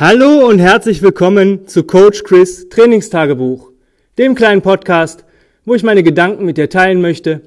[0.00, 3.72] Hallo und herzlich willkommen zu Coach Chris Trainingstagebuch,
[4.16, 5.24] dem kleinen Podcast,
[5.64, 7.40] wo ich meine Gedanken mit dir teilen möchte,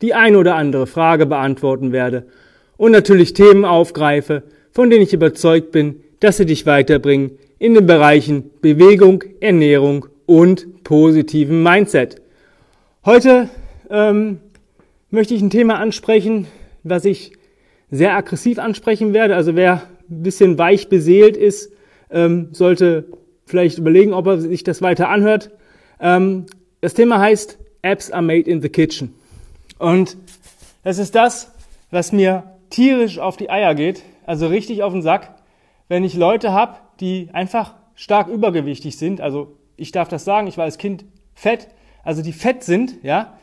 [0.00, 2.24] die ein oder andere Frage beantworten werde
[2.78, 4.42] und natürlich Themen aufgreife,
[4.72, 10.84] von denen ich überzeugt bin, dass sie dich weiterbringen in den Bereichen Bewegung, Ernährung und
[10.84, 12.22] positiven Mindset.
[13.04, 13.50] Heute
[13.90, 14.40] ähm,
[15.10, 16.46] möchte ich ein Thema ansprechen,
[16.84, 17.32] was ich
[17.90, 19.36] sehr aggressiv ansprechen werde.
[19.36, 21.70] Also wer ein bisschen weich beseelt ist,
[22.10, 23.06] ähm, sollte
[23.46, 25.50] vielleicht überlegen, ob er sich das weiter anhört.
[26.00, 26.46] Ähm,
[26.80, 29.14] das Thema heißt Apps are made in the kitchen.
[29.78, 30.16] Und
[30.84, 31.52] das ist das,
[31.90, 35.34] was mir tierisch auf die Eier geht, also richtig auf den Sack,
[35.88, 40.58] wenn ich Leute habe, die einfach stark übergewichtig sind, also ich darf das sagen, ich
[40.58, 41.68] war als Kind fett,
[42.04, 43.38] also die fett sind, ja,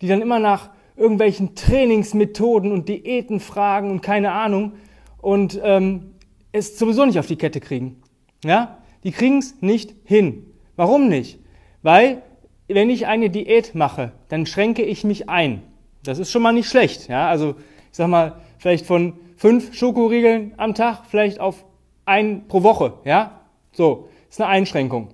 [0.00, 4.74] die dann immer nach irgendwelchen Trainingsmethoden und Diäten fragen und keine Ahnung
[5.18, 6.14] und ähm,
[6.52, 8.02] es sowieso nicht auf die Kette kriegen.
[8.44, 8.78] Ja?
[9.04, 10.46] Die kriegen es nicht hin.
[10.76, 11.38] Warum nicht?
[11.82, 12.22] Weil,
[12.68, 15.62] wenn ich eine Diät mache, dann schränke ich mich ein.
[16.04, 17.08] Das ist schon mal nicht schlecht.
[17.08, 17.28] Ja?
[17.28, 17.56] Also,
[17.90, 21.64] ich sag mal, vielleicht von fünf Schokoriegeln am Tag, vielleicht auf
[22.04, 22.94] ein pro Woche.
[23.04, 23.40] Ja?
[23.72, 25.08] So, ist eine Einschränkung.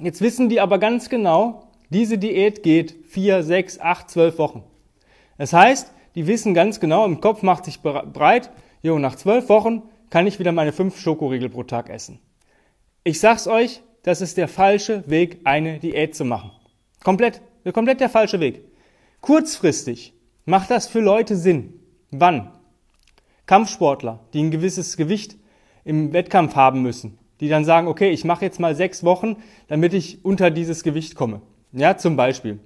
[0.00, 4.64] Jetzt wissen die aber ganz genau, diese Diät geht vier, sechs, acht, zwölf Wochen.
[5.36, 8.50] Das heißt, die wissen ganz genau, im Kopf macht sich breit,
[8.82, 12.18] jo, nach zwölf Wochen kann ich wieder meine fünf Schokoriegel pro Tag essen.
[13.02, 16.50] Ich sag's euch, das ist der falsche Weg, eine Diät zu machen.
[17.02, 17.40] Komplett,
[17.72, 18.60] komplett der falsche Weg.
[19.22, 20.12] Kurzfristig
[20.44, 21.80] macht das für Leute Sinn.
[22.10, 22.50] Wann?
[23.46, 25.36] Kampfsportler, die ein gewisses Gewicht
[25.82, 29.36] im Wettkampf haben müssen, die dann sagen, okay, ich mache jetzt mal sechs Wochen,
[29.68, 31.40] damit ich unter dieses Gewicht komme.
[31.72, 32.58] Ja, zum Beispiel.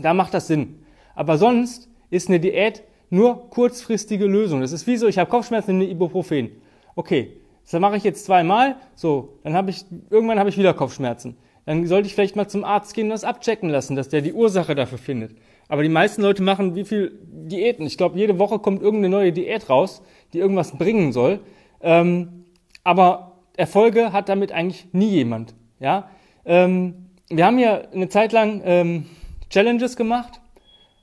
[0.00, 0.82] Da macht das Sinn.
[1.14, 2.82] Aber sonst ist eine Diät
[3.12, 4.62] nur kurzfristige Lösung.
[4.62, 6.50] Das ist wie so, ich habe Kopfschmerzen, nehme Ibuprofen.
[6.96, 7.36] Okay,
[7.70, 11.36] das mache ich jetzt zweimal, so, dann habe ich, irgendwann habe ich wieder Kopfschmerzen.
[11.66, 14.32] Dann sollte ich vielleicht mal zum Arzt gehen und das abchecken lassen, dass der die
[14.32, 15.36] Ursache dafür findet.
[15.68, 17.86] Aber die meisten Leute machen wie viel Diäten?
[17.86, 21.40] Ich glaube, jede Woche kommt irgendeine neue Diät raus, die irgendwas bringen soll.
[21.82, 22.46] Ähm,
[22.82, 25.54] aber Erfolge hat damit eigentlich nie jemand.
[25.80, 26.08] Ja?
[26.46, 29.06] Ähm, wir haben hier eine Zeit lang ähm,
[29.50, 30.41] Challenges gemacht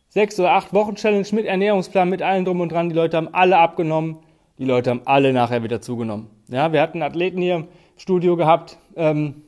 [0.09, 2.89] sechs oder acht Wochen Challenge mit Ernährungsplan, mit allem drum und dran.
[2.89, 4.17] Die Leute haben alle abgenommen.
[4.57, 6.29] Die Leute haben alle nachher wieder zugenommen.
[6.49, 9.43] Ja, wir hatten Athleten hier im Studio gehabt, ähm,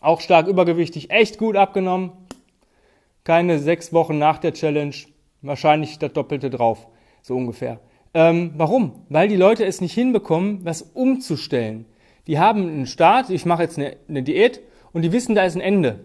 [0.00, 2.12] auch stark übergewichtig, echt gut abgenommen.
[3.24, 4.94] Keine sechs Wochen nach der Challenge,
[5.42, 6.86] wahrscheinlich das Doppelte drauf,
[7.20, 7.80] so ungefähr.
[8.14, 9.04] Ähm, warum?
[9.10, 11.84] Weil die Leute es nicht hinbekommen, was umzustellen.
[12.26, 14.60] Die haben einen Start, ich mache jetzt eine, eine Diät
[14.92, 16.04] und die wissen, da ist ein Ende.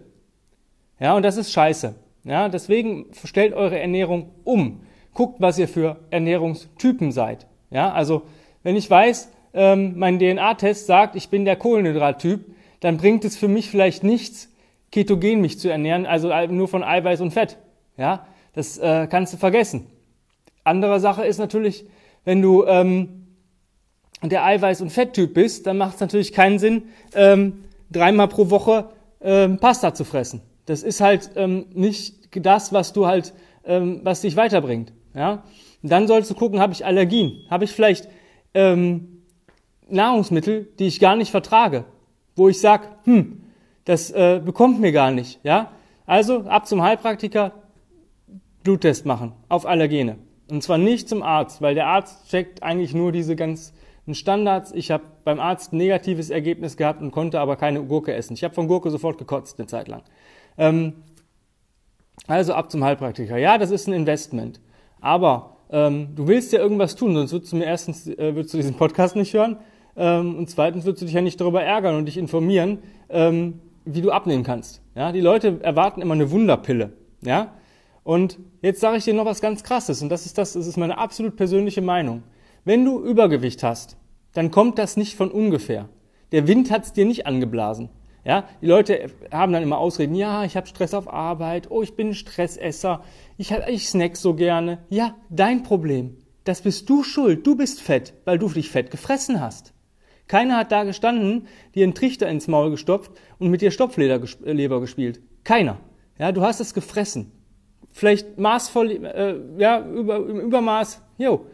[1.00, 1.94] Ja, und das ist scheiße.
[2.24, 4.80] Ja, deswegen stellt eure Ernährung um.
[5.12, 7.46] Guckt, was ihr für Ernährungstypen seid.
[7.70, 8.22] Ja, also
[8.62, 12.44] wenn ich weiß, ähm, mein DNA-Test sagt, ich bin der Kohlenhydrattyp,
[12.80, 14.50] dann bringt es für mich vielleicht nichts,
[14.90, 17.58] ketogen mich zu ernähren, also nur von Eiweiß und Fett.
[17.96, 19.86] Ja, das äh, kannst du vergessen.
[20.64, 21.84] Andere Sache ist natürlich,
[22.24, 23.26] wenn du ähm,
[24.22, 28.88] der Eiweiß- und Fetttyp bist, dann macht es natürlich keinen Sinn, ähm, dreimal pro Woche
[29.20, 30.40] ähm, Pasta zu fressen.
[30.66, 34.92] Das ist halt ähm, nicht das, was du halt, ähm, was dich weiterbringt.
[35.14, 35.44] Ja?
[35.82, 37.44] dann sollst du gucken, habe ich Allergien?
[37.50, 38.08] Habe ich vielleicht
[38.54, 39.22] ähm,
[39.88, 41.84] Nahrungsmittel, die ich gar nicht vertrage,
[42.36, 43.42] wo ich sag, hm,
[43.84, 45.40] das äh, bekommt mir gar nicht.
[45.42, 45.72] Ja?
[46.06, 47.52] Also ab zum Heilpraktiker,
[48.62, 50.16] Bluttest machen auf Allergene.
[50.50, 53.74] Und zwar nicht zum Arzt, weil der Arzt checkt eigentlich nur diese ganzen
[54.12, 54.72] Standards.
[54.72, 58.34] Ich habe beim Arzt ein negatives Ergebnis gehabt und konnte aber keine Gurke essen.
[58.34, 60.02] Ich habe von Gurke sofort gekotzt eine Zeit lang.
[60.58, 60.94] Ähm,
[62.26, 63.36] also ab zum Heilpraktiker.
[63.36, 64.60] Ja, das ist ein Investment.
[65.00, 68.58] Aber ähm, du willst ja irgendwas tun, sonst würdest du mir erstens äh, würdest du
[68.58, 69.58] diesen Podcast nicht hören
[69.96, 72.78] ähm, und zweitens würdest du dich ja nicht darüber ärgern und dich informieren,
[73.08, 74.82] ähm, wie du abnehmen kannst.
[74.94, 76.92] Ja, die Leute erwarten immer eine Wunderpille.
[77.22, 77.52] Ja,
[78.02, 80.76] und jetzt sage ich dir noch was ganz Krasses und das ist das, das ist
[80.76, 82.22] meine absolut persönliche Meinung.
[82.64, 83.96] Wenn du Übergewicht hast,
[84.32, 85.88] dann kommt das nicht von ungefähr.
[86.32, 87.88] Der Wind hat es dir nicht angeblasen.
[88.24, 91.94] Ja, die Leute haben dann immer Ausreden, ja, ich habe Stress auf Arbeit, oh, ich
[91.94, 93.04] bin ein Stressesser,
[93.36, 94.78] ich, ich snack so gerne.
[94.88, 96.16] Ja, dein Problem.
[96.44, 97.46] Das bist du schuld.
[97.46, 99.72] Du bist fett, weil du dich fett gefressen hast.
[100.26, 105.20] Keiner hat da gestanden, dir einen Trichter ins Maul gestopft und mit dir Stopfleber gespielt.
[105.42, 105.78] Keiner.
[106.18, 107.32] Ja, du hast es gefressen.
[107.92, 111.46] Vielleicht maßvoll, äh, ja, über, im Übermaß, jo.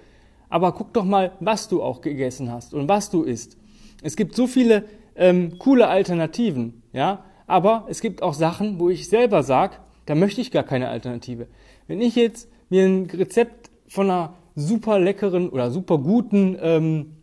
[0.49, 3.57] Aber guck doch mal, was du auch gegessen hast und was du isst.
[4.03, 4.85] Es gibt so viele
[5.21, 7.25] ähm, coole Alternativen, ja.
[7.47, 9.77] Aber es gibt auch Sachen, wo ich selber sage,
[10.07, 11.47] da möchte ich gar keine Alternative.
[11.87, 17.17] Wenn ich jetzt mir ein Rezept von einer super leckeren oder super guten ähm,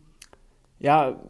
[0.78, 1.20] ja,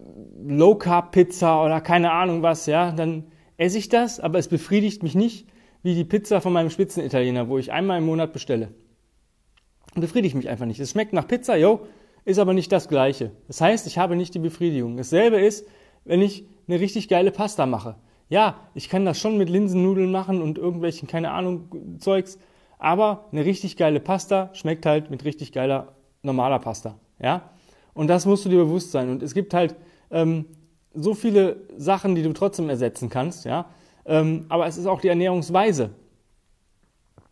[0.44, 3.25] Low Carb Pizza oder keine Ahnung was, ja, dann
[3.56, 5.49] esse ich das, aber es befriedigt mich nicht
[5.82, 8.69] wie die Pizza von meinem Spitzenitaliener, wo ich einmal im Monat bestelle.
[9.94, 10.81] Befriedigt mich einfach nicht.
[10.81, 11.87] Es schmeckt nach Pizza, yo,
[12.25, 13.31] ist aber nicht das Gleiche.
[13.47, 14.97] Das heißt, ich habe nicht die Befriedigung.
[14.97, 15.67] Dasselbe ist,
[16.05, 17.97] wenn ich eine richtig geile Pasta mache.
[18.29, 22.38] Ja, ich kann das schon mit Linsennudeln machen und irgendwelchen, keine Ahnung, Zeugs,
[22.79, 26.99] aber eine richtig geile Pasta schmeckt halt mit richtig geiler normaler Pasta.
[27.20, 27.50] Ja,
[27.94, 29.09] und das musst du dir bewusst sein.
[29.09, 29.75] Und es gibt halt
[30.11, 30.44] ähm,
[30.94, 33.67] so viele Sachen, die du trotzdem ersetzen kannst, ja.
[34.05, 35.91] Ähm, aber es ist auch die Ernährungsweise.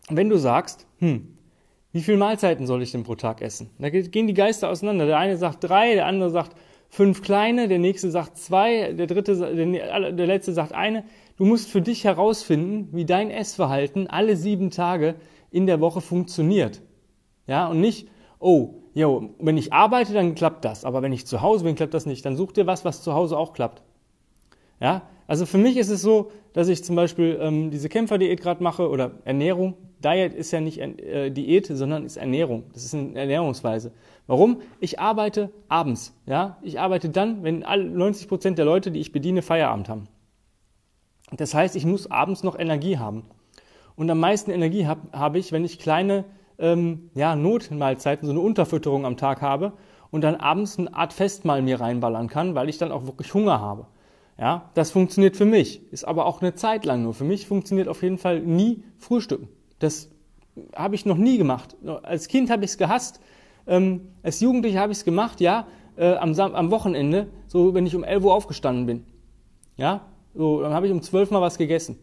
[0.08, 1.36] Wenn du sagst, hm,
[1.92, 3.70] wie viele Mahlzeiten soll ich denn pro Tag essen?
[3.78, 5.06] Da gehen die Geister auseinander.
[5.06, 6.56] Der eine sagt drei, der andere sagt
[6.88, 11.04] fünf kleine, der nächste sagt zwei, der dritte, der, der letzte sagt eine.
[11.36, 15.16] Du musst für dich herausfinden, wie dein Essverhalten alle sieben Tage
[15.50, 16.82] in der Woche funktioniert.
[17.46, 21.42] Ja, und nicht, oh, jo, wenn ich arbeite, dann klappt das, aber wenn ich zu
[21.42, 22.24] Hause bin, klappt das nicht.
[22.24, 23.82] Dann such dir was, was zu Hause auch klappt.
[24.80, 28.62] Ja, also für mich ist es so, dass ich zum Beispiel ähm, diese Kämpferdiät gerade
[28.62, 29.74] mache oder Ernährung.
[30.02, 32.64] Diet ist ja nicht äh, Diät, sondern ist Ernährung.
[32.72, 33.92] Das ist eine Ernährungsweise.
[34.26, 34.60] Warum?
[34.80, 36.14] Ich arbeite abends.
[36.26, 40.08] Ja, ich arbeite dann, wenn alle 90 Prozent der Leute, die ich bediene, Feierabend haben.
[41.32, 43.24] Das heißt, ich muss abends noch Energie haben.
[43.96, 46.24] Und am meisten Energie habe hab ich, wenn ich kleine
[46.58, 49.72] ähm, ja, Notmahlzeiten, so eine Unterfütterung am Tag habe
[50.10, 53.60] und dann abends eine Art Festmahl mir reinballern kann, weil ich dann auch wirklich Hunger
[53.60, 53.86] habe.
[54.38, 57.14] Ja, das funktioniert für mich, ist aber auch eine Zeit lang nur.
[57.14, 59.48] Für mich funktioniert auf jeden Fall nie Frühstücken.
[59.78, 60.10] Das
[60.74, 61.76] habe ich noch nie gemacht.
[62.02, 63.20] Als Kind habe ich es gehasst.
[63.66, 65.66] Ähm, als Jugendlicher habe ich es gemacht, ja,
[65.96, 69.04] äh, am, am Wochenende, so wenn ich um 11 Uhr aufgestanden bin.
[69.76, 70.02] Ja,
[70.34, 71.98] so, dann habe ich um 12 mal was gegessen.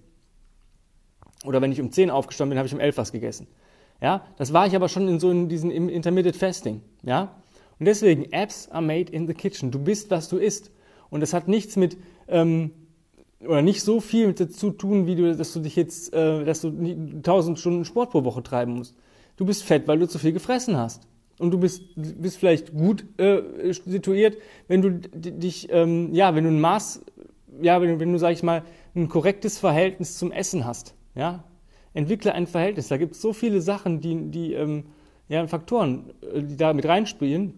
[1.45, 3.48] Oder wenn ich um 10 aufgestanden bin, habe ich um 11 was gegessen.
[4.01, 6.81] Ja, das war ich aber schon in so in diesem Intermittent Fasting.
[7.04, 7.36] Ja,
[7.80, 9.71] und deswegen, Apps are made in the kitchen.
[9.71, 10.71] Du bist, was du isst.
[11.09, 12.71] Und das hat nichts mit, ähm,
[13.42, 16.62] oder nicht so viel mit zu tun, wie du, dass du dich jetzt, äh, dass
[16.62, 18.95] du 1000 Stunden Sport pro Woche treiben musst.
[19.36, 21.07] Du bist fett, weil du zu viel gefressen hast.
[21.39, 23.41] Und du bist, bist vielleicht gut äh,
[23.85, 24.38] situiert,
[24.68, 27.01] wenn du dich, ähm, ja, wenn du ein Maß,
[27.62, 28.63] ja, wenn, wenn du, sag ich mal,
[28.95, 30.95] ein korrektes Verhältnis zum Essen hast.
[31.15, 31.44] Ja,
[31.94, 32.88] entwickle ein Verhältnis.
[32.88, 34.85] Da gibt es so viele Sachen, die, die ähm,
[35.27, 37.53] ja, Faktoren, äh, die da mit reinspielen.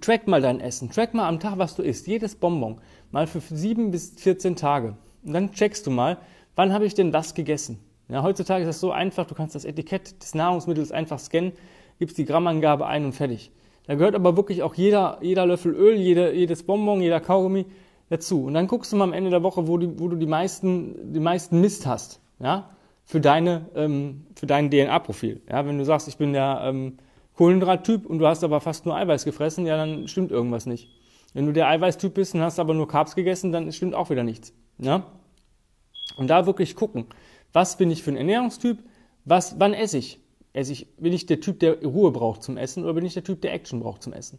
[0.00, 0.90] Track mal dein Essen.
[0.90, 2.06] Track mal am Tag, was du isst.
[2.06, 2.80] Jedes Bonbon.
[3.10, 4.96] Mal für sieben bis 14 Tage.
[5.24, 6.18] Und dann checkst du mal,
[6.56, 7.78] wann habe ich denn was gegessen?
[8.08, 9.26] Ja, heutzutage ist das so einfach.
[9.26, 11.52] Du kannst das Etikett des Nahrungsmittels einfach scannen,
[11.98, 13.50] gibst die Grammangabe ein und fertig.
[13.86, 17.66] Da gehört aber wirklich auch jeder, jeder Löffel Öl, jede, jedes Bonbon, jeder Kaugummi
[18.10, 18.44] dazu.
[18.44, 21.12] Und dann guckst du mal am Ende der Woche, wo, die, wo du die meisten,
[21.12, 22.20] die meisten Mist hast.
[22.38, 22.70] Ja,
[23.04, 25.40] für deine, ähm, für dein DNA-Profil.
[25.48, 26.98] Ja, wenn du sagst, ich bin der ähm,
[27.36, 30.88] Kohlenhydrattyp und du hast aber fast nur Eiweiß gefressen, ja, dann stimmt irgendwas nicht.
[31.32, 34.24] Wenn du der Eiweißtyp bist und hast aber nur Carbs gegessen, dann stimmt auch wieder
[34.24, 34.52] nichts.
[34.78, 35.06] Ja?
[36.16, 37.06] Und da wirklich gucken,
[37.52, 38.78] was bin ich für ein Ernährungstyp,
[39.24, 40.20] was, wann esse ich?
[40.52, 43.24] Esse ich, bin ich der Typ, der Ruhe braucht zum Essen oder bin ich der
[43.24, 44.38] Typ, der Action braucht zum Essen?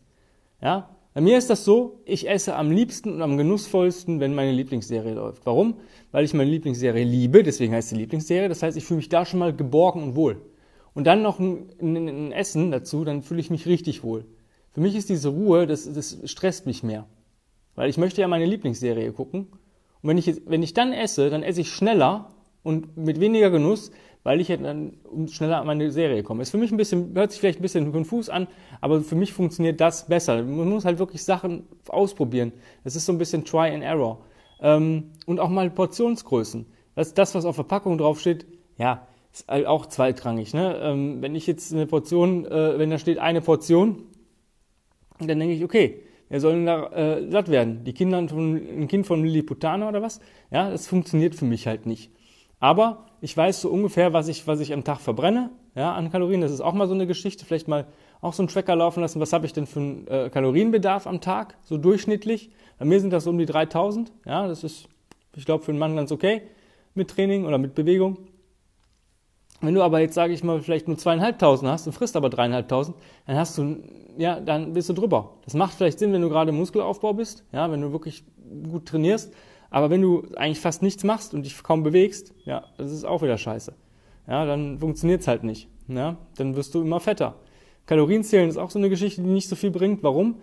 [0.62, 0.96] Ja?
[1.14, 5.14] Bei mir ist das so, ich esse am liebsten und am genussvollsten, wenn meine Lieblingsserie
[5.14, 5.46] läuft.
[5.46, 5.76] Warum?
[6.12, 8.48] Weil ich meine Lieblingsserie liebe, deswegen heißt sie Lieblingsserie.
[8.48, 10.42] Das heißt, ich fühle mich da schon mal geborgen und wohl.
[10.94, 14.26] Und dann noch ein, ein, ein Essen dazu, dann fühle ich mich richtig wohl.
[14.72, 17.08] Für mich ist diese Ruhe, das, das stresst mich mehr.
[17.76, 19.48] Weil ich möchte ja meine Lieblingsserie gucken.
[20.02, 22.30] Und wenn ich, wenn ich dann esse, dann esse ich schneller
[22.62, 23.92] und mit weniger Genuss,
[24.24, 24.94] weil ich dann
[25.28, 26.42] schneller an meine Serie komme.
[26.42, 28.48] Ist für mich ein bisschen, hört sich vielleicht ein bisschen konfus an,
[28.82, 30.44] aber für mich funktioniert das besser.
[30.44, 32.52] Man muss halt wirklich Sachen ausprobieren.
[32.84, 34.20] Das ist so ein bisschen Try and Error.
[34.62, 36.66] Ähm, und auch mal Portionsgrößen.
[36.96, 38.46] Das, das, was auf Verpackung draufsteht,
[38.78, 40.54] ja, ist halt auch zweitrangig.
[40.54, 40.78] Ne?
[40.82, 44.04] Ähm, wenn ich jetzt eine Portion, äh, wenn da steht eine Portion,
[45.20, 47.84] dann denke ich, okay, wir sollen da äh, satt werden.
[47.84, 50.20] Die Kinder von, ein Kind von Lilliputaner oder was?
[50.52, 52.12] Ja, das funktioniert für mich halt nicht.
[52.60, 56.42] Aber ich weiß so ungefähr, was ich, was ich am Tag verbrenne, ja, an Kalorien.
[56.42, 57.46] Das ist auch mal so eine Geschichte.
[57.46, 57.88] Vielleicht mal
[58.22, 59.20] auch so einen Tracker laufen lassen.
[59.20, 61.56] Was habe ich denn für einen äh, Kalorienbedarf am Tag?
[61.62, 62.52] So durchschnittlich.
[62.78, 64.12] Bei mir sind das um die 3000.
[64.26, 64.88] Ja, das ist,
[65.36, 66.42] ich glaube, für einen Mann ganz okay
[66.94, 68.18] mit Training oder mit Bewegung.
[69.62, 72.96] Wenn du aber jetzt, sage ich mal, vielleicht nur zweieinhalbtausend hast, du frisst aber dreieinhalbtausend,
[73.26, 73.78] dann hast du,
[74.18, 75.38] ja, dann bist du drüber.
[75.44, 78.24] Das macht vielleicht Sinn, wenn du gerade im Muskelaufbau bist, ja, wenn du wirklich
[78.70, 79.34] gut trainierst.
[79.70, 83.22] Aber wenn du eigentlich fast nichts machst und dich kaum bewegst, ja, das ist auch
[83.22, 83.74] wieder scheiße.
[84.28, 85.68] Ja, dann funktioniert's halt nicht.
[85.88, 87.36] Ja, dann wirst du immer fetter.
[87.86, 90.04] Kalorienzählen ist auch so eine Geschichte, die nicht so viel bringt.
[90.04, 90.36] Warum?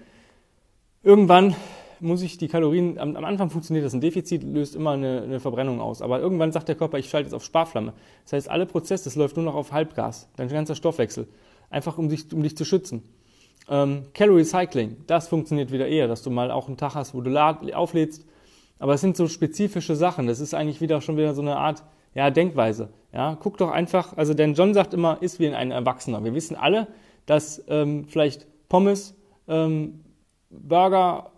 [1.02, 1.54] Irgendwann
[2.00, 5.40] muss ich die Kalorien, am, am Anfang funktioniert das, ein Defizit löst immer eine, eine,
[5.40, 6.02] Verbrennung aus.
[6.02, 7.92] Aber irgendwann sagt der Körper, ich schalte jetzt auf Sparflamme.
[8.25, 11.28] Das heißt, alle Prozesse, das läuft nur noch auf Halbgas, dein ganzer Stoffwechsel.
[11.71, 13.02] Einfach um dich, um dich zu schützen.
[13.68, 17.21] Ähm, Calorie Cycling, das funktioniert wieder eher, dass du mal auch einen Tag hast, wo
[17.21, 17.30] du
[17.75, 18.26] auflädst.
[18.78, 20.26] Aber es sind so spezifische Sachen.
[20.26, 21.83] Das ist eigentlich wieder schon wieder so eine Art
[22.14, 22.88] ja, Denkweise.
[23.12, 26.25] Ja, guck doch einfach, also denn John sagt immer, ist wie ein Erwachsener.
[26.25, 26.88] Wir wissen alle,
[27.26, 29.14] dass ähm, vielleicht Pommes,
[29.49, 30.00] ähm,
[30.50, 31.30] Burger,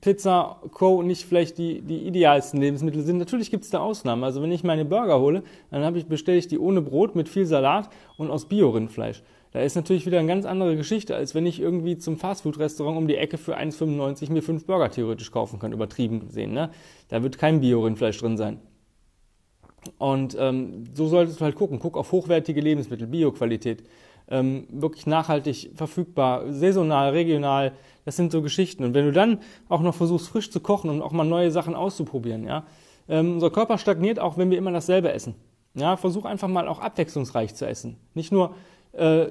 [0.00, 1.02] Pizza, Co.
[1.02, 3.18] nicht vielleicht die, die idealsten Lebensmittel sind.
[3.18, 4.22] Natürlich gibt es da Ausnahmen.
[4.22, 7.46] Also wenn ich meine Burger hole, dann ich, bestelle ich die ohne Brot mit viel
[7.46, 9.22] Salat und aus Bio-Rindfleisch.
[9.52, 13.08] Da ist natürlich wieder eine ganz andere Geschichte, als wenn ich irgendwie zum Fastfood-Restaurant um
[13.08, 16.52] die Ecke für 1,95 mir fünf Burger theoretisch kaufen kann, übertrieben gesehen.
[16.52, 16.70] Ne?
[17.08, 18.60] Da wird kein Bio-Rindfleisch drin sein.
[19.96, 21.78] Und ähm, so solltest du halt gucken.
[21.78, 23.84] Guck auf hochwertige Lebensmittel, Bioqualität,
[24.28, 27.72] ähm, wirklich nachhaltig verfügbar, saisonal, regional.
[28.04, 28.84] Das sind so Geschichten.
[28.84, 29.38] Und wenn du dann
[29.68, 32.66] auch noch versuchst, frisch zu kochen und auch mal neue Sachen auszuprobieren, ja,
[33.08, 35.34] ähm, unser Körper stagniert auch, wenn wir immer dasselbe essen.
[35.74, 37.96] Ja, versuch einfach mal auch abwechslungsreich zu essen.
[38.14, 38.54] Nicht nur
[38.92, 39.28] äh,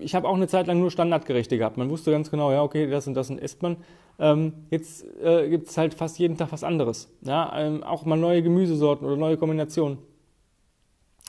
[0.00, 1.76] ich habe auch eine Zeit lang nur Standardgerichte gehabt.
[1.76, 3.76] Man wusste ganz genau, ja, okay, das und das und isst man.
[4.18, 7.10] Ähm, jetzt äh, gibt es halt fast jeden Tag was anderes.
[7.22, 9.98] Ja, ähm, auch mal neue Gemüsesorten oder neue Kombinationen.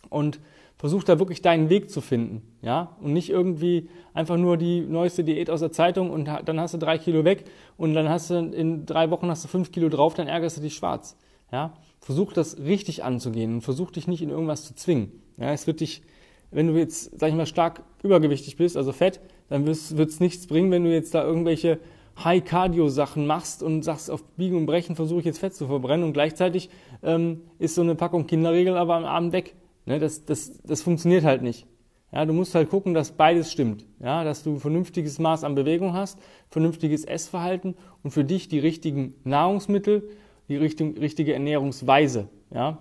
[0.10, 0.40] Und
[0.82, 5.24] versuch da wirklich deinen Weg zu finden, ja, und nicht irgendwie einfach nur die neueste
[5.24, 7.46] Diät aus der Zeitung und dann hast du drei Kilo weg
[7.78, 10.62] und dann hast du in drei Wochen hast du fünf Kilo drauf, dann ärgerst du
[10.62, 11.16] dich schwarz,
[11.52, 11.74] ja.
[12.00, 15.54] Versuch das richtig anzugehen und versuch dich nicht in irgendwas zu zwingen, ja.
[15.54, 16.02] Es wird dich
[16.52, 20.48] wenn du jetzt, sag ich mal, stark übergewichtig bist, also fett, dann wird es nichts
[20.48, 21.80] bringen, wenn du jetzt da irgendwelche
[22.24, 26.14] High-Cardio-Sachen machst und sagst, auf Biegen und Brechen versuche ich jetzt Fett zu verbrennen und
[26.14, 26.70] gleichzeitig
[27.04, 29.56] ähm, ist so eine Packung Kinderregel aber am Abend weg.
[29.86, 31.66] Ne, das, das, das funktioniert halt nicht.
[32.12, 33.86] Ja, du musst halt gucken, dass beides stimmt.
[34.00, 38.60] Ja, dass du ein vernünftiges Maß an Bewegung hast, vernünftiges Essverhalten und für dich die
[38.60, 40.10] richtigen Nahrungsmittel,
[40.50, 42.28] die richtige Ernährungsweise.
[42.54, 42.80] Ja,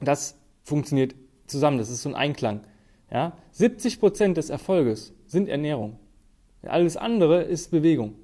[0.00, 1.14] das funktioniert
[1.46, 1.78] zusammen.
[1.78, 2.60] Das ist so ein Einklang.
[3.10, 3.32] Ja?
[3.52, 5.98] 70 Prozent des Erfolges sind Ernährung.
[6.62, 8.14] Alles andere ist Bewegung.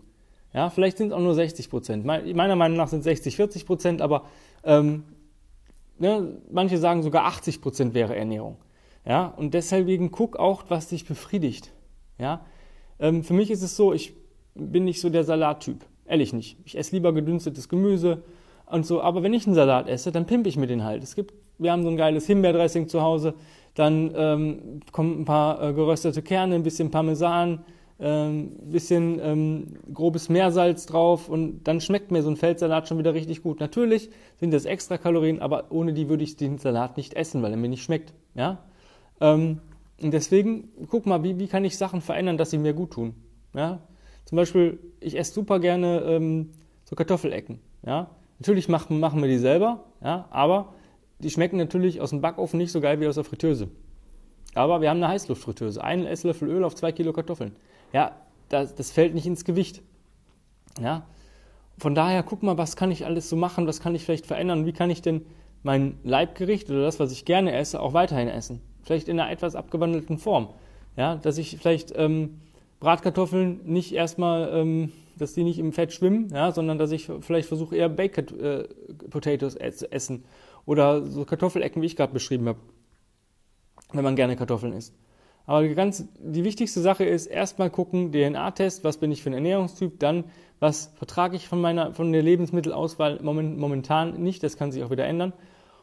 [0.53, 2.05] Ja, vielleicht sind es auch nur 60 Prozent.
[2.05, 4.27] Meiner Meinung nach sind 60, 40 Prozent, aber
[4.65, 5.05] ähm,
[5.99, 8.57] ne, manche sagen sogar 80 Prozent wäre Ernährung.
[9.07, 11.73] Ja, und deswegen guck auch, was dich befriedigt.
[12.19, 12.45] Ja,
[13.01, 14.15] ähm, für mich ist es so, ich
[14.55, 15.85] bin nicht so der Salattyp.
[16.05, 16.59] Ehrlich nicht.
[16.65, 18.23] Ich esse lieber gedünstetes Gemüse
[18.67, 19.01] und so.
[19.01, 21.03] Aber wenn ich einen Salat esse, dann pimpe ich mir den halt.
[21.03, 23.35] Es gibt wir haben so ein geiles Himbeerdressing zu Hause,
[23.75, 27.65] dann ähm, kommen ein paar äh, geröstete Kerne, ein bisschen Parmesan,
[27.99, 32.99] ein ähm, bisschen ähm, grobes Meersalz drauf und dann schmeckt mir so ein Feldsalat schon
[32.99, 33.61] wieder richtig gut.
[33.61, 37.53] Natürlich sind das extra Kalorien, aber ohne die würde ich den Salat nicht essen, weil
[37.53, 38.13] er mir nicht schmeckt.
[38.35, 38.65] Ja?
[39.21, 39.61] Ähm,
[40.03, 43.15] und deswegen, guck mal, wie, wie kann ich Sachen verändern, dass sie mir gut tun.
[43.55, 43.81] Ja?
[44.25, 46.51] Zum Beispiel, ich esse super gerne ähm,
[46.85, 47.61] so Kartoffelecken.
[47.87, 48.11] Ja?
[48.41, 50.27] Natürlich machen, machen wir die selber, ja?
[50.31, 50.75] aber
[51.23, 53.69] die schmecken natürlich aus dem Backofen nicht so geil wie aus der Fritteuse.
[54.55, 55.83] Aber wir haben eine Heißluftfritteuse.
[55.83, 57.53] Einen Esslöffel Öl auf zwei Kilo Kartoffeln.
[57.93, 58.17] Ja,
[58.49, 59.83] das, das fällt nicht ins Gewicht.
[60.81, 61.07] Ja,
[61.79, 64.67] von daher guck mal, was kann ich alles so machen, was kann ich vielleicht verändern,
[64.67, 65.23] wie kann ich denn
[65.63, 68.61] mein Leibgericht oder das, was ich gerne esse, auch weiterhin essen.
[68.83, 70.49] Vielleicht in einer etwas abgewandelten Form.
[70.97, 72.41] Ja, dass ich vielleicht ähm,
[72.81, 77.49] Bratkartoffeln nicht erstmal, ähm, dass die nicht im Fett schwimmen, ja, sondern dass ich vielleicht
[77.49, 78.69] versuche eher Baked äh,
[79.09, 80.25] Potatoes zu essen
[80.67, 82.59] oder so Kartoffelecken, wie ich gerade beschrieben habe,
[83.93, 84.95] wenn man gerne Kartoffeln isst.
[85.45, 89.35] Aber die, ganz, die wichtigste Sache ist erstmal gucken, DNA-Test, was bin ich für ein
[89.35, 90.25] Ernährungstyp, dann
[90.61, 95.07] was vertrage ich von meiner von der Lebensmittelauswahl momentan nicht, das kann sich auch wieder
[95.07, 95.33] ändern.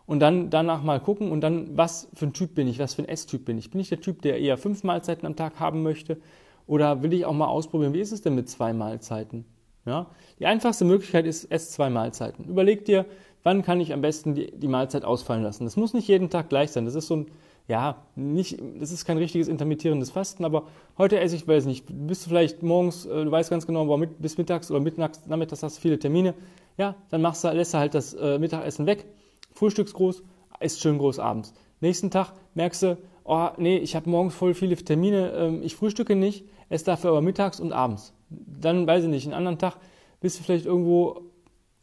[0.06, 3.04] Und dann danach mal gucken und dann, was für ein Typ bin ich, was für
[3.04, 3.70] ein Esstyp bin ich.
[3.70, 6.18] Bin ich der Typ, der eher fünf Mahlzeiten am Tag haben möchte?
[6.66, 9.46] Oder will ich auch mal ausprobieren, wie ist es denn mit zwei Mahlzeiten?
[9.86, 10.08] Ja?
[10.40, 12.46] Die einfachste Möglichkeit ist, ess zwei Mahlzeiten.
[12.46, 13.06] Überleg dir,
[13.44, 15.64] wann kann ich am besten die, die Mahlzeit ausfallen lassen.
[15.64, 16.86] Das muss nicht jeden Tag gleich sein.
[16.86, 17.28] Das ist so ein,
[17.68, 20.64] ja, nicht, das ist kein richtiges intermittierendes Fasten, aber
[20.98, 24.20] heute esse ich, weiß nicht, bist du vielleicht morgens, äh, du weißt ganz genau, mit,
[24.20, 26.34] bis mittags oder mittags, nachmittags hast du viele Termine,
[26.78, 29.06] ja, dann machst du, lässt du halt das äh, Mittagessen weg,
[29.54, 30.24] frühstücksgroß,
[30.62, 31.54] isst schön groß abends.
[31.80, 36.16] Nächsten Tag merkst du, oh, nee, ich habe morgens voll viele Termine, ähm, ich frühstücke
[36.16, 38.14] nicht, esse dafür aber mittags und abends.
[38.30, 39.78] Dann, weiß ich nicht, einen anderen Tag
[40.22, 41.29] bist du vielleicht irgendwo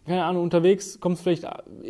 [0.07, 1.45] keine Ahnung, unterwegs, kommst vielleicht,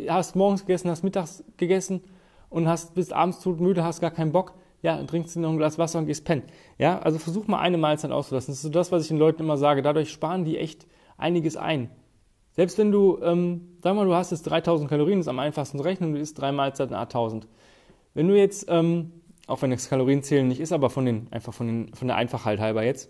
[0.07, 2.01] hast morgens gegessen, hast mittags gegessen
[2.49, 5.57] und hast, bist abends müde, hast gar keinen Bock, ja, dann trinkst du noch ein
[5.57, 6.43] Glas Wasser und gehst pennen.
[6.77, 8.51] Ja, also versuch mal eine Mahlzeit auszulassen.
[8.51, 9.81] Das ist so das, was ich den Leuten immer sage.
[9.81, 10.85] Dadurch sparen die echt
[11.17, 11.89] einiges ein.
[12.51, 15.83] Selbst wenn du, ähm, sag mal, du hast jetzt 3000 Kalorien, ist am einfachsten zu
[15.83, 17.47] rechnen, du isst drei Mahlzeiten 1000.
[18.13, 19.11] Wenn du jetzt, ähm,
[19.47, 22.59] auch wenn das Kalorienzählen nicht ist, aber von den, einfach von, den, von der Einfachheit
[22.59, 23.09] halber jetzt,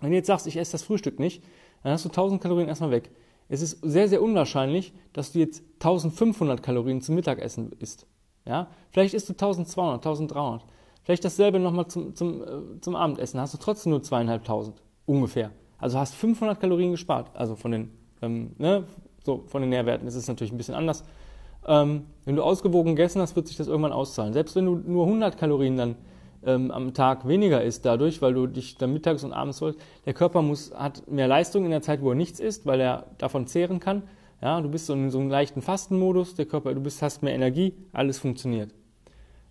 [0.00, 1.42] wenn du jetzt sagst, ich esse das Frühstück nicht,
[1.82, 3.10] dann hast du 1000 Kalorien erstmal weg.
[3.48, 8.06] Es ist sehr, sehr unwahrscheinlich, dass du jetzt 1500 Kalorien zum Mittagessen isst.
[8.44, 8.68] Ja?
[8.90, 10.66] Vielleicht isst du 1200, 1300.
[11.02, 13.40] Vielleicht dasselbe nochmal zum, zum, äh, zum Abendessen.
[13.40, 15.50] Hast du trotzdem nur zweieinhalbtausend ungefähr.
[15.78, 17.30] Also hast 500 Kalorien gespart.
[17.34, 17.90] Also von den,
[18.20, 18.84] ähm, ne,
[19.24, 21.04] so von den Nährwerten ist es natürlich ein bisschen anders.
[21.66, 24.32] Ähm, wenn du ausgewogen gegessen hast, wird sich das irgendwann auszahlen.
[24.32, 25.96] Selbst wenn du nur 100 Kalorien dann
[26.44, 30.14] ähm, am Tag weniger isst dadurch, weil du dich dann mittags und abends sollst, der
[30.14, 33.46] Körper muss, hat mehr Leistung in der Zeit, wo er nichts isst, weil er davon
[33.46, 34.02] zehren kann.
[34.40, 37.34] Ja, du bist so in so einem leichten Fastenmodus, der Körper, du bist, hast mehr
[37.34, 38.70] Energie, alles funktioniert.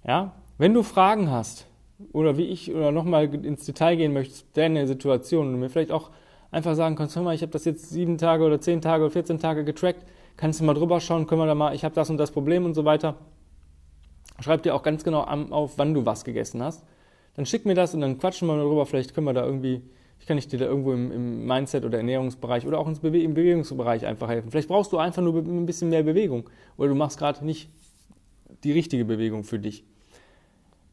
[0.05, 1.67] Ja, wenn du Fragen hast
[2.13, 6.09] oder wie ich oder nochmal ins Detail gehen möchtest, deine Situation und mir vielleicht auch
[6.51, 9.11] einfach sagen kannst, hör mal, ich habe das jetzt sieben Tage oder zehn Tage oder
[9.11, 10.05] 14 Tage getrackt,
[10.37, 12.63] kannst du mal drüber schauen, können wir da mal, ich habe das und das Problem
[12.63, 13.15] und so weiter.
[14.39, 16.83] Schreib dir auch ganz genau auf, wann du was gegessen hast.
[17.35, 19.81] Dann schick mir das und dann quatschen wir darüber, vielleicht können wir da irgendwie,
[20.19, 23.33] ich kann ich dir da irgendwo im, im Mindset- oder Ernährungsbereich oder auch Bewe im
[23.33, 24.51] Bewegungsbereich einfach helfen.
[24.51, 27.69] Vielleicht brauchst du einfach nur ein bisschen mehr Bewegung oder du machst gerade nicht
[28.63, 29.83] die richtige Bewegung für dich.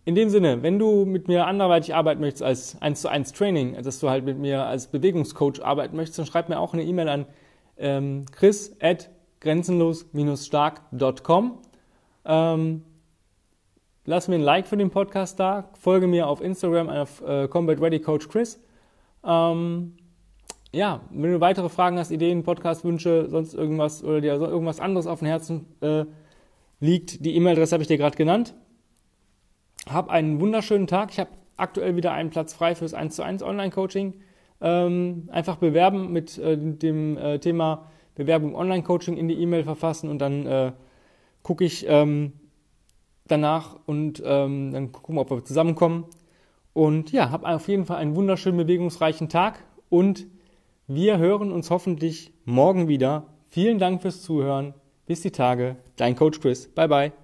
[0.07, 3.83] In dem Sinne, wenn du mit mir anderweitig arbeiten möchtest als 1 zu 1 Training,
[3.83, 7.09] dass du halt mit mir als Bewegungscoach arbeiten möchtest, dann schreib mir auch eine E-Mail
[7.09, 7.25] an
[7.79, 9.09] ähm, chris at
[9.41, 11.59] grenzenlos-stark.com.
[12.27, 12.83] Ähm,
[14.05, 17.81] lass mir ein Like für den Podcast da, folge mir auf Instagram auf äh, Combat
[17.81, 18.61] Ready Coach Chris.
[19.25, 19.97] Ähm,
[20.73, 25.21] ja, wenn du weitere Fragen hast, Ideen, Podcastwünsche, sonst irgendwas oder dir irgendwas anderes auf
[25.21, 26.05] dem Herzen äh,
[26.81, 28.55] liegt, die E-Mail-Adresse habe ich dir gerade genannt.
[29.89, 31.11] Hab einen wunderschönen Tag.
[31.13, 34.15] Ich habe aktuell wieder einen Platz frei fürs 1 zu 1 Online-Coaching.
[34.61, 40.19] Ähm, einfach bewerben mit äh, dem äh, Thema Bewerbung Online-Coaching in die E-Mail verfassen und
[40.19, 40.73] dann äh,
[41.43, 42.33] gucke ich ähm,
[43.27, 46.05] danach und ähm, dann gucken wir, ob wir zusammenkommen.
[46.73, 50.27] Und ja, hab auf jeden Fall einen wunderschönen, bewegungsreichen Tag und
[50.87, 53.27] wir hören uns hoffentlich morgen wieder.
[53.49, 54.75] Vielen Dank fürs Zuhören.
[55.07, 55.77] Bis die Tage.
[55.97, 56.69] Dein Coach Chris.
[56.69, 57.15] Bye bye.